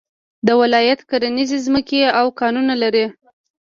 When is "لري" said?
2.83-3.05